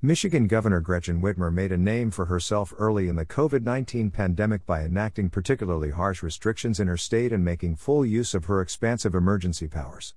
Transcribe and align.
Michigan 0.00 0.46
Governor 0.46 0.78
Gretchen 0.78 1.20
Whitmer 1.20 1.52
made 1.52 1.72
a 1.72 1.76
name 1.76 2.12
for 2.12 2.26
herself 2.26 2.72
early 2.78 3.08
in 3.08 3.16
the 3.16 3.26
COVID 3.26 3.64
19 3.64 4.12
pandemic 4.12 4.64
by 4.64 4.84
enacting 4.84 5.28
particularly 5.28 5.90
harsh 5.90 6.22
restrictions 6.22 6.78
in 6.78 6.86
her 6.86 6.96
state 6.96 7.32
and 7.32 7.44
making 7.44 7.74
full 7.74 8.06
use 8.06 8.32
of 8.32 8.44
her 8.44 8.60
expansive 8.60 9.16
emergency 9.16 9.66
powers. 9.66 10.14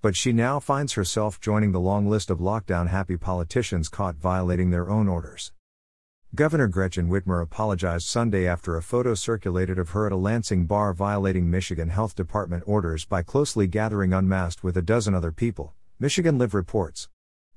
But 0.00 0.14
she 0.14 0.32
now 0.32 0.60
finds 0.60 0.92
herself 0.92 1.40
joining 1.40 1.72
the 1.72 1.80
long 1.80 2.08
list 2.08 2.30
of 2.30 2.38
lockdown 2.38 2.86
happy 2.86 3.16
politicians 3.16 3.88
caught 3.88 4.14
violating 4.14 4.70
their 4.70 4.88
own 4.88 5.08
orders. 5.08 5.52
Governor 6.36 6.68
Gretchen 6.68 7.08
Whitmer 7.08 7.42
apologized 7.42 8.06
Sunday 8.06 8.46
after 8.46 8.76
a 8.76 8.82
photo 8.82 9.14
circulated 9.14 9.80
of 9.80 9.90
her 9.90 10.06
at 10.06 10.12
a 10.12 10.16
Lansing 10.16 10.66
bar 10.66 10.94
violating 10.94 11.50
Michigan 11.50 11.88
Health 11.88 12.14
Department 12.14 12.62
orders 12.68 13.04
by 13.04 13.24
closely 13.24 13.66
gathering 13.66 14.12
unmasked 14.12 14.62
with 14.62 14.76
a 14.76 14.82
dozen 14.82 15.12
other 15.12 15.32
people, 15.32 15.74
Michigan 15.98 16.38
Live 16.38 16.54
reports. 16.54 17.08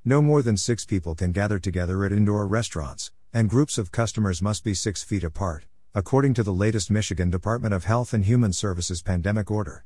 No 0.08 0.22
more 0.22 0.42
than 0.42 0.56
six 0.56 0.86
people 0.86 1.16
can 1.16 1.34
gather 1.34 1.60
together 1.60 2.06
at 2.06 2.14
indoor 2.14 2.48
restaurants, 2.48 3.12
and 3.34 3.50
groups 3.50 3.78
of 3.78 3.92
customers 3.92 4.42
must 4.42 4.64
be 4.64 4.74
six 4.74 5.04
feet 5.04 5.22
apart, 5.22 5.66
according 5.94 6.34
to 6.36 6.44
the 6.44 6.54
latest 6.54 6.90
Michigan 6.90 7.30
Department 7.30 7.74
of 7.74 7.84
Health 7.84 8.14
and 8.14 8.24
Human 8.24 8.54
Services 8.54 9.02
pandemic 9.02 9.52
order. 9.52 9.84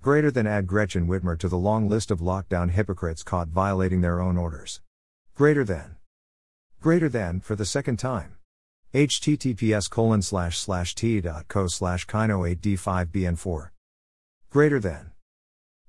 Greater 0.00 0.30
than 0.30 0.46
add 0.46 0.68
Gretchen 0.68 1.08
Whitmer 1.08 1.36
to 1.40 1.48
the 1.48 1.58
long 1.58 1.88
list 1.88 2.12
of 2.12 2.20
lockdown 2.20 2.70
hypocrites 2.70 3.24
caught 3.24 3.48
violating 3.48 4.00
their 4.00 4.20
own 4.20 4.36
orders. 4.38 4.80
Greater 5.34 5.64
than. 5.64 5.96
Greater 6.80 7.08
than, 7.08 7.40
for 7.40 7.56
the 7.56 7.66
second 7.66 7.96
time. 7.96 8.36
https 8.94 9.90
colon 9.90 10.22
slash 10.22 10.56
slash 10.56 10.94
t.co 10.94 11.66
slash 11.66 12.04
kino 12.04 12.42
8d5bn4. 12.42 13.70
Greater 14.50 14.78
than. 14.78 15.10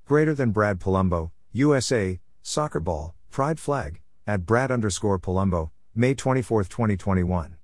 Greater 0.08 0.34
than 0.34 0.50
Brad 0.50 0.80
Polumbo, 0.80 1.30
USA, 1.52 2.20
soccer 2.42 2.80
ball, 2.80 3.14
Pride 3.34 3.60
flag, 3.60 4.00
at 4.28 4.46
Brad 4.46 4.70
underscore 4.70 5.18
Polumbo, 5.18 5.72
May 5.96 6.14
24, 6.14 6.66
2021. 6.66 7.56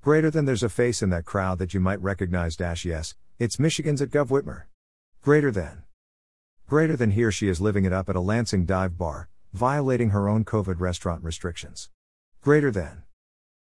Greater 0.00 0.30
than 0.30 0.46
there's 0.46 0.62
a 0.62 0.70
face 0.70 1.02
in 1.02 1.10
that 1.10 1.26
crowd 1.26 1.58
that 1.58 1.74
you 1.74 1.80
might 1.80 2.00
recognize 2.00 2.56
dash 2.56 2.86
yes, 2.86 3.14
it's 3.38 3.58
Michigan's 3.58 4.00
at 4.00 4.08
Gov 4.08 4.28
Whitmer. 4.28 4.62
Greater 5.20 5.50
than. 5.50 5.82
Greater 6.66 6.96
than 6.96 7.10
here 7.10 7.30
she 7.30 7.46
is 7.46 7.60
living 7.60 7.84
it 7.84 7.92
up 7.92 8.08
at 8.08 8.16
a 8.16 8.20
Lansing 8.20 8.64
dive 8.64 8.96
bar, 8.96 9.28
violating 9.52 10.10
her 10.10 10.30
own 10.30 10.46
COVID 10.46 10.80
restaurant 10.80 11.22
restrictions. 11.22 11.90
Greater 12.40 12.70
than. 12.70 13.02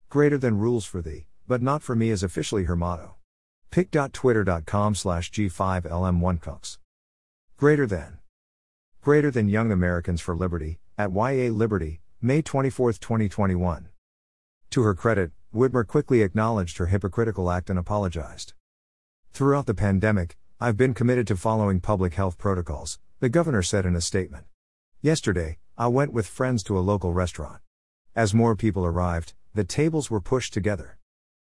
Greater 0.09 0.39
than 0.39 0.57
rules 0.57 0.87
for 0.87 1.03
thee, 1.03 1.27
but 1.47 1.61
not 1.61 1.83
for 1.83 1.95
me 1.95 2.09
is 2.09 2.23
officially 2.23 2.65
her 2.65 2.77
motto. 2.77 3.17
pic.twitter.com 3.71 4.95
slash 4.95 5.31
g5lm1cooks. 5.31 6.79
Greater 7.59 7.87
than. 7.87 8.21
Greater 9.03 9.31
than 9.31 9.51
Young 9.51 9.71
Americans 9.71 10.23
for 10.23 10.35
Liberty, 10.35 10.79
at 11.01 11.13
YA 11.13 11.51
Liberty, 11.51 12.03
May 12.21 12.43
24, 12.43 12.93
2021. 12.93 13.89
To 14.69 14.83
her 14.83 14.95
credit, 14.95 15.31
Whitmer 15.55 15.87
quickly 15.87 16.21
acknowledged 16.21 16.77
her 16.77 16.87
hypocritical 16.87 17.51
act 17.51 17.71
and 17.71 17.79
apologized. 17.79 18.53
Throughout 19.33 19.65
the 19.65 19.73
pandemic, 19.73 20.37
I've 20.61 20.77
been 20.77 20.93
committed 20.93 21.27
to 21.29 21.37
following 21.37 21.81
public 21.81 22.13
health 22.13 22.37
protocols, 22.37 22.99
the 23.19 23.31
governor 23.31 23.63
said 23.63 23.87
in 23.87 23.97
a 23.97 24.03
statement. 24.03 24.45
Yesterday, 25.01 25.57
I 25.79 25.87
went 25.87 26.13
with 26.13 26.27
friends 26.27 26.63
to 26.65 26.79
a 26.79 26.81
local 26.81 27.15
restaurant. 27.15 27.63
As 28.15 28.35
more 28.35 28.55
people 28.55 28.85
arrived, 28.85 29.33
the 29.55 29.65
tables 29.65 30.11
were 30.11 30.21
pushed 30.21 30.53
together. 30.53 30.99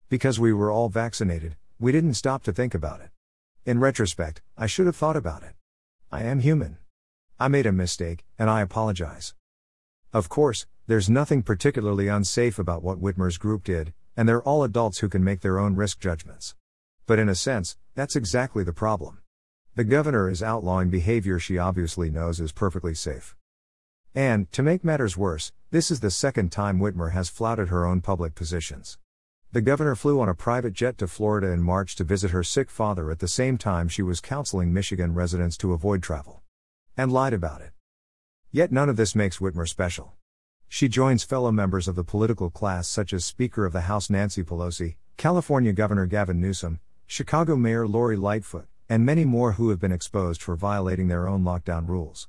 Because 0.08 0.40
we 0.40 0.54
were 0.54 0.70
all 0.70 0.88
vaccinated, 0.88 1.56
we 1.78 1.92
didn't 1.92 2.14
stop 2.14 2.44
to 2.44 2.52
think 2.52 2.74
about 2.74 3.02
it. 3.02 3.10
In 3.66 3.78
retrospect, 3.78 4.40
I 4.56 4.66
should 4.66 4.86
have 4.86 4.96
thought 4.96 5.16
about 5.16 5.42
it. 5.42 5.52
I 6.10 6.22
am 6.22 6.40
human. 6.40 6.78
I 7.38 7.48
made 7.48 7.66
a 7.66 7.72
mistake, 7.72 8.24
and 8.38 8.48
I 8.48 8.62
apologize. 8.62 9.34
Of 10.12 10.28
course, 10.28 10.66
there's 10.88 11.08
nothing 11.08 11.44
particularly 11.44 12.08
unsafe 12.08 12.58
about 12.58 12.82
what 12.82 13.00
Whitmer's 13.00 13.38
group 13.38 13.62
did, 13.62 13.94
and 14.16 14.28
they're 14.28 14.42
all 14.42 14.64
adults 14.64 14.98
who 14.98 15.08
can 15.08 15.22
make 15.22 15.40
their 15.40 15.56
own 15.56 15.76
risk 15.76 16.00
judgments. 16.00 16.56
But 17.06 17.20
in 17.20 17.28
a 17.28 17.36
sense, 17.36 17.76
that's 17.94 18.16
exactly 18.16 18.64
the 18.64 18.72
problem. 18.72 19.18
The 19.76 19.84
governor 19.84 20.28
is 20.28 20.42
outlawing 20.42 20.90
behavior 20.90 21.38
she 21.38 21.58
obviously 21.58 22.10
knows 22.10 22.40
is 22.40 22.50
perfectly 22.50 22.92
safe. 22.92 23.36
And, 24.12 24.50
to 24.50 24.64
make 24.64 24.82
matters 24.82 25.16
worse, 25.16 25.52
this 25.70 25.92
is 25.92 26.00
the 26.00 26.10
second 26.10 26.50
time 26.50 26.80
Whitmer 26.80 27.12
has 27.12 27.28
flouted 27.28 27.68
her 27.68 27.86
own 27.86 28.00
public 28.00 28.34
positions. 28.34 28.98
The 29.52 29.60
governor 29.60 29.94
flew 29.94 30.20
on 30.20 30.28
a 30.28 30.34
private 30.34 30.72
jet 30.72 30.98
to 30.98 31.06
Florida 31.06 31.52
in 31.52 31.62
March 31.62 31.94
to 31.96 32.04
visit 32.04 32.32
her 32.32 32.42
sick 32.42 32.68
father 32.68 33.12
at 33.12 33.20
the 33.20 33.28
same 33.28 33.58
time 33.58 33.88
she 33.88 34.02
was 34.02 34.20
counseling 34.20 34.72
Michigan 34.72 35.14
residents 35.14 35.56
to 35.58 35.72
avoid 35.72 36.02
travel. 36.02 36.42
And 36.96 37.12
lied 37.12 37.32
about 37.32 37.60
it. 37.60 37.70
Yet 38.52 38.72
none 38.72 38.88
of 38.88 38.96
this 38.96 39.14
makes 39.14 39.38
Whitmer 39.38 39.68
special. 39.68 40.14
She 40.66 40.88
joins 40.88 41.22
fellow 41.22 41.52
members 41.52 41.86
of 41.86 41.94
the 41.94 42.02
political 42.02 42.50
class 42.50 42.88
such 42.88 43.12
as 43.12 43.24
Speaker 43.24 43.64
of 43.64 43.72
the 43.72 43.82
House 43.82 44.10
Nancy 44.10 44.42
Pelosi, 44.42 44.96
California 45.16 45.72
Governor 45.72 46.06
Gavin 46.06 46.40
Newsom, 46.40 46.80
Chicago 47.06 47.54
Mayor 47.54 47.86
Lori 47.86 48.16
Lightfoot, 48.16 48.66
and 48.88 49.06
many 49.06 49.24
more 49.24 49.52
who 49.52 49.68
have 49.70 49.78
been 49.78 49.92
exposed 49.92 50.42
for 50.42 50.56
violating 50.56 51.06
their 51.06 51.28
own 51.28 51.44
lockdown 51.44 51.86
rules. 51.86 52.26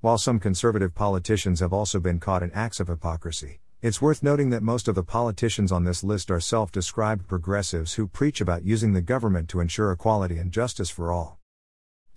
While 0.00 0.18
some 0.18 0.40
conservative 0.40 0.96
politicians 0.96 1.60
have 1.60 1.72
also 1.72 2.00
been 2.00 2.18
caught 2.18 2.42
in 2.42 2.50
acts 2.50 2.80
of 2.80 2.88
hypocrisy, 2.88 3.60
it's 3.80 4.02
worth 4.02 4.24
noting 4.24 4.50
that 4.50 4.64
most 4.64 4.88
of 4.88 4.96
the 4.96 5.04
politicians 5.04 5.70
on 5.70 5.84
this 5.84 6.02
list 6.02 6.28
are 6.28 6.40
self 6.40 6.72
described 6.72 7.28
progressives 7.28 7.94
who 7.94 8.08
preach 8.08 8.40
about 8.40 8.64
using 8.64 8.94
the 8.94 9.00
government 9.00 9.48
to 9.50 9.60
ensure 9.60 9.92
equality 9.92 10.38
and 10.38 10.50
justice 10.50 10.90
for 10.90 11.12
all. 11.12 11.38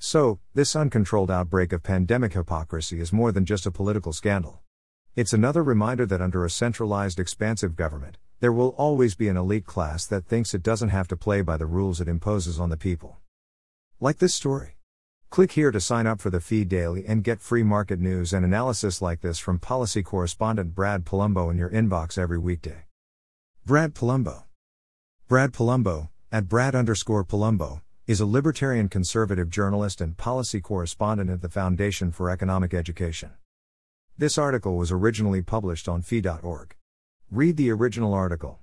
So, 0.01 0.39
this 0.53 0.77
uncontrolled 0.77 1.29
outbreak 1.29 1.73
of 1.73 1.83
pandemic 1.83 2.31
hypocrisy 2.31 3.01
is 3.01 3.11
more 3.11 3.33
than 3.33 3.43
just 3.43 3.65
a 3.65 3.71
political 3.71 4.13
scandal. 4.13 4.61
It's 5.13 5.33
another 5.33 5.61
reminder 5.61 6.05
that 6.05 6.21
under 6.21 6.45
a 6.45 6.49
centralized, 6.49 7.19
expansive 7.19 7.75
government, 7.75 8.17
there 8.39 8.53
will 8.53 8.69
always 8.77 9.15
be 9.15 9.27
an 9.27 9.35
elite 9.35 9.65
class 9.65 10.05
that 10.05 10.25
thinks 10.25 10.53
it 10.53 10.63
doesn't 10.63 10.89
have 10.89 11.09
to 11.09 11.17
play 11.17 11.41
by 11.41 11.57
the 11.57 11.65
rules 11.65 11.99
it 11.99 12.07
imposes 12.07 12.61
on 12.61 12.69
the 12.69 12.77
people. 12.77 13.17
Like 13.99 14.19
this 14.19 14.33
story. 14.33 14.77
Click 15.29 15.51
here 15.51 15.69
to 15.69 15.81
sign 15.81 16.07
up 16.07 16.21
for 16.21 16.29
the 16.29 16.39
FEE 16.39 16.63
daily 16.63 17.05
and 17.05 17.21
get 17.21 17.41
free 17.41 17.61
market 17.61 17.99
news 17.99 18.31
and 18.31 18.45
analysis 18.45 19.01
like 19.01 19.19
this 19.19 19.37
from 19.37 19.59
policy 19.59 20.01
correspondent 20.01 20.73
Brad 20.73 21.03
Polumbo 21.03 21.51
in 21.51 21.57
your 21.57 21.69
inbox 21.69 22.17
every 22.17 22.39
weekday. 22.39 22.85
Brad 23.65 23.93
Polumbo. 23.93 24.43
Brad 25.27 25.51
Polumbo, 25.51 26.07
at 26.31 26.47
Brad 26.47 26.73
underscore 26.73 27.25
Polumbo, 27.25 27.81
is 28.09 28.19
a 28.19 28.25
libertarian 28.25 28.89
conservative 28.89 29.51
journalist 29.51 30.01
and 30.01 30.17
policy 30.17 30.59
correspondent 30.59 31.29
at 31.29 31.43
the 31.43 31.47
Foundation 31.47 32.11
for 32.11 32.31
Economic 32.31 32.73
Education. 32.73 33.29
This 34.17 34.35
article 34.35 34.77
was 34.77 34.91
originally 34.91 35.43
published 35.43 35.87
on 35.87 36.01
fee.org. 36.01 36.75
Read 37.29 37.55
the 37.55 37.69
original 37.69 38.15
article. 38.15 38.61